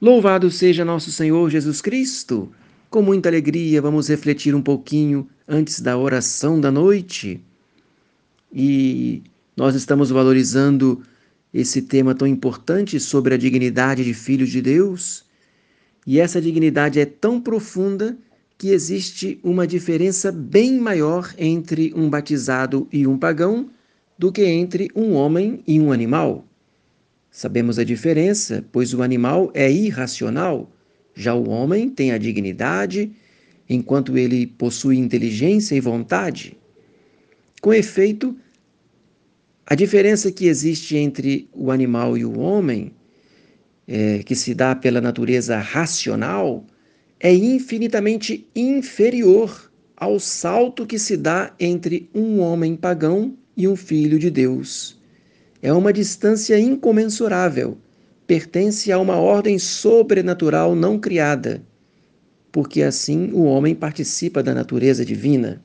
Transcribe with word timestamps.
Louvado 0.00 0.48
seja 0.48 0.84
nosso 0.84 1.10
Senhor 1.10 1.50
Jesus 1.50 1.80
Cristo! 1.80 2.52
Com 2.88 3.02
muita 3.02 3.28
alegria, 3.28 3.82
vamos 3.82 4.08
refletir 4.08 4.54
um 4.54 4.62
pouquinho 4.62 5.28
antes 5.46 5.80
da 5.80 5.98
oração 5.98 6.60
da 6.60 6.70
noite. 6.70 7.40
E 8.54 9.24
nós 9.56 9.74
estamos 9.74 10.10
valorizando 10.10 11.02
esse 11.52 11.82
tema 11.82 12.14
tão 12.14 12.28
importante 12.28 13.00
sobre 13.00 13.34
a 13.34 13.36
dignidade 13.36 14.04
de 14.04 14.14
filhos 14.14 14.50
de 14.50 14.62
Deus. 14.62 15.24
E 16.06 16.20
essa 16.20 16.40
dignidade 16.40 17.00
é 17.00 17.04
tão 17.04 17.40
profunda 17.40 18.16
que 18.56 18.68
existe 18.68 19.40
uma 19.42 19.66
diferença 19.66 20.30
bem 20.30 20.78
maior 20.78 21.34
entre 21.36 21.92
um 21.96 22.08
batizado 22.08 22.86
e 22.92 23.04
um 23.04 23.18
pagão 23.18 23.68
do 24.16 24.30
que 24.30 24.44
entre 24.44 24.92
um 24.94 25.14
homem 25.14 25.60
e 25.66 25.80
um 25.80 25.90
animal. 25.90 26.47
Sabemos 27.30 27.78
a 27.78 27.84
diferença, 27.84 28.64
pois 28.72 28.94
o 28.94 29.02
animal 29.02 29.50
é 29.54 29.70
irracional, 29.70 30.70
já 31.14 31.34
o 31.34 31.48
homem 31.48 31.90
tem 31.90 32.12
a 32.12 32.18
dignidade, 32.18 33.12
enquanto 33.68 34.16
ele 34.16 34.46
possui 34.46 34.96
inteligência 34.96 35.74
e 35.74 35.80
vontade. 35.80 36.56
Com 37.60 37.72
efeito, 37.72 38.36
a 39.66 39.74
diferença 39.74 40.32
que 40.32 40.46
existe 40.46 40.96
entre 40.96 41.48
o 41.52 41.70
animal 41.70 42.16
e 42.16 42.24
o 42.24 42.38
homem, 42.38 42.92
é, 43.86 44.22
que 44.22 44.34
se 44.34 44.54
dá 44.54 44.74
pela 44.74 45.00
natureza 45.00 45.58
racional, 45.58 46.64
é 47.20 47.34
infinitamente 47.34 48.46
inferior 48.54 49.70
ao 49.96 50.20
salto 50.20 50.86
que 50.86 50.98
se 50.98 51.16
dá 51.16 51.52
entre 51.58 52.08
um 52.14 52.38
homem 52.40 52.76
pagão 52.76 53.36
e 53.56 53.66
um 53.66 53.74
filho 53.74 54.18
de 54.18 54.30
Deus. 54.30 54.97
É 55.60 55.72
uma 55.72 55.92
distância 55.92 56.58
incomensurável, 56.58 57.78
pertence 58.26 58.92
a 58.92 58.98
uma 58.98 59.16
ordem 59.16 59.58
sobrenatural 59.58 60.76
não 60.76 60.98
criada, 60.98 61.62
porque 62.52 62.82
assim 62.82 63.32
o 63.32 63.42
homem 63.42 63.74
participa 63.74 64.42
da 64.42 64.54
natureza 64.54 65.04
divina. 65.04 65.60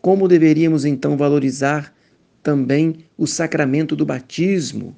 Como 0.00 0.26
deveríamos 0.26 0.84
então 0.84 1.16
valorizar 1.16 1.94
também 2.42 3.04
o 3.18 3.26
sacramento 3.26 3.94
do 3.94 4.06
batismo, 4.06 4.96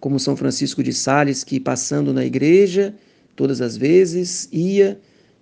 como 0.00 0.18
São 0.18 0.36
Francisco 0.36 0.82
de 0.82 0.92
Sales, 0.92 1.44
que 1.44 1.60
passando 1.60 2.14
na 2.14 2.24
igreja, 2.24 2.94
todas 3.36 3.60
as 3.60 3.76
vezes, 3.76 4.48
ia 4.50 4.98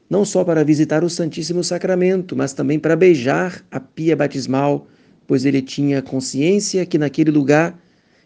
não 0.09 0.25
só 0.25 0.43
para 0.43 0.65
visitar 0.65 1.05
o 1.05 1.11
Santíssimo 1.11 1.63
Sacramento, 1.63 2.35
mas 2.35 2.53
também 2.53 2.79
para 2.79 2.97
beijar 2.97 3.65
a 3.71 3.79
pia 3.79 4.17
batismal 4.17 4.89
pois 5.27 5.45
ele 5.45 5.61
tinha 5.61 6.01
consciência 6.03 6.87
que 6.87 6.99
naquele 6.99 7.31
lugar 7.31 7.79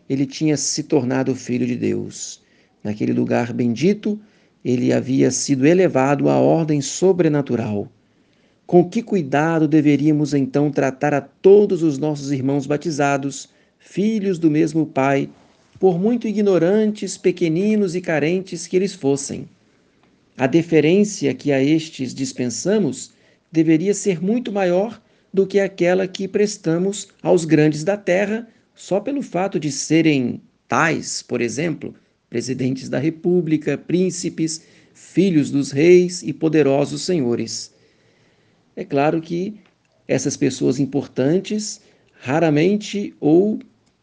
ele 0.08 0.26
tinha 0.26 0.56
se 0.56 0.82
tornado 0.82 1.34
filho 1.34 1.66
de 1.66 1.76
Deus. 1.76 2.42
Naquele 2.82 3.12
lugar 3.12 3.52
bendito, 3.52 4.18
ele 4.64 4.92
havia 4.92 5.30
sido 5.30 5.66
elevado 5.66 6.28
à 6.28 6.38
ordem 6.38 6.80
sobrenatural. 6.80 7.88
Com 8.66 8.88
que 8.88 9.02
cuidado 9.02 9.66
deveríamos 9.66 10.34
então 10.34 10.70
tratar 10.70 11.14
a 11.14 11.20
todos 11.20 11.82
os 11.82 11.98
nossos 11.98 12.30
irmãos 12.30 12.66
batizados, 12.66 13.48
filhos 13.78 14.38
do 14.38 14.50
mesmo 14.50 14.86
Pai, 14.86 15.28
por 15.78 15.98
muito 15.98 16.28
ignorantes, 16.28 17.16
pequeninos 17.16 17.94
e 17.94 18.00
carentes 18.00 18.66
que 18.66 18.76
eles 18.76 18.94
fossem? 18.94 19.48
A 20.36 20.46
deferência 20.46 21.34
que 21.34 21.52
a 21.52 21.62
estes 21.62 22.14
dispensamos 22.14 23.12
deveria 23.50 23.94
ser 23.94 24.22
muito 24.22 24.52
maior 24.52 25.00
do 25.32 25.46
que 25.46 25.60
aquela 25.60 26.06
que 26.06 26.26
prestamos 26.26 27.08
aos 27.22 27.44
grandes 27.44 27.84
da 27.84 27.96
terra 27.96 28.48
só 28.74 29.00
pelo 29.00 29.22
fato 29.22 29.60
de 29.60 29.70
serem 29.70 30.40
tais, 30.66 31.22
por 31.22 31.40
exemplo, 31.40 31.94
presidentes 32.28 32.88
da 32.88 32.98
República, 32.98 33.76
príncipes, 33.76 34.62
filhos 34.94 35.50
dos 35.50 35.70
reis 35.70 36.22
e 36.22 36.32
poderosos 36.32 37.02
senhores. 37.02 37.74
É 38.76 38.84
claro 38.84 39.20
que 39.20 39.54
essas 40.06 40.36
pessoas 40.36 40.78
importantes 40.78 41.80
raramente 42.20 43.14
ou 43.20 43.58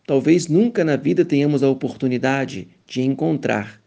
talvez 0.05 0.47
nunca 0.47 0.83
na 0.83 0.95
vida 0.95 1.23
tenhamos 1.23 1.61
a 1.61 1.69
oportunidade 1.69 2.67
de 2.85 3.01
encontrar, 3.01 3.81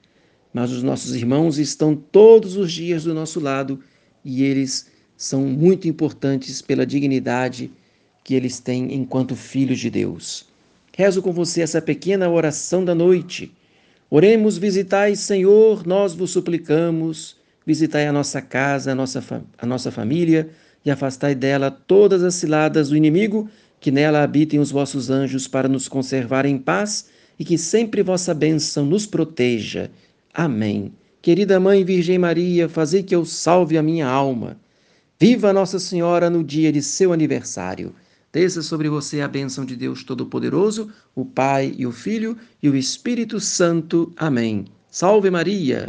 mas 0.53 0.71
os 0.71 0.83
nossos 0.83 1.15
irmãos 1.15 1.59
estão 1.59 1.97
todos 1.97 2.57
os 2.57 2.73
dias 2.73 3.05
do 3.05 3.15
nosso 3.15 3.41
lado 3.41 3.81
e 4.25 4.43
eles 4.43 4.91
são 5.21 5.43
muito 5.43 5.87
importantes 5.87 6.63
pela 6.63 6.87
dignidade 6.87 7.71
que 8.25 8.35
eles 8.35 8.59
têm 8.59 8.95
enquanto 8.95 9.37
filhos 9.37 9.79
de 9.79 9.91
Deus. 9.91 10.47
Rezo 10.97 11.21
com 11.21 11.31
você 11.31 11.61
essa 11.61 11.83
pequena 11.83 12.31
oração 12.31 12.83
da 12.83 12.95
noite. 12.95 13.53
Oremos, 14.09 14.57
visitai, 14.57 15.15
Senhor, 15.15 15.87
nós 15.87 16.15
vos 16.15 16.31
suplicamos, 16.31 17.37
visitai 17.67 18.07
a 18.07 18.13
nossa 18.15 18.41
casa, 18.41 18.93
a 18.93 18.95
nossa, 18.95 19.45
a 19.59 19.67
nossa 19.67 19.91
família 19.91 20.49
e 20.87 20.91
afastai 20.91 21.35
dela 21.35 21.71
todas 21.71 22.23
as 22.23 22.37
ciladas 22.37 22.89
do 22.89 22.97
inimigo, 22.97 23.47
que 23.79 23.91
nela 23.91 24.23
habitem 24.23 24.59
os 24.59 24.71
vossos 24.71 25.11
anjos 25.11 25.47
para 25.47 25.69
nos 25.69 25.87
conservar 25.87 26.47
em 26.47 26.57
paz 26.57 27.11
e 27.39 27.45
que 27.45 27.59
sempre 27.59 28.03
vossa 28.03 28.33
bênção 28.33 28.87
nos 28.87 29.05
proteja. 29.05 29.91
Amém. 30.33 30.91
Querida 31.21 31.61
Mãe 31.61 31.85
Virgem 31.85 32.19
Maria, 32.19 32.71
fazei 32.71 33.03
que 33.03 33.15
eu 33.15 33.27
salve 33.27 33.77
a 33.77 33.83
minha 33.83 34.07
alma. 34.07 34.57
Viva 35.23 35.53
Nossa 35.53 35.79
Senhora 35.79 36.31
no 36.31 36.43
dia 36.43 36.73
de 36.73 36.81
seu 36.81 37.13
aniversário. 37.13 37.95
Desça 38.33 38.63
sobre 38.63 38.89
você 38.89 39.21
a 39.21 39.29
bênção 39.29 39.67
de 39.67 39.77
Deus 39.77 40.03
Todo-Poderoso, 40.03 40.91
o 41.15 41.27
Pai 41.27 41.75
e 41.77 41.87
o 41.87 41.93
Filho 41.93 42.39
e 42.63 42.71
o 42.71 42.75
Espírito 42.75 43.39
Santo. 43.39 44.11
Amém. 44.17 44.65
Salve 44.89 45.31
Maria! 45.31 45.87